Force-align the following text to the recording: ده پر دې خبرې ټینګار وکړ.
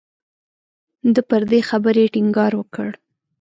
ده 1.13 1.21
پر 1.29 1.41
دې 1.51 1.59
خبرې 1.69 2.05
ټینګار 2.13 2.51
وکړ. 2.57 2.89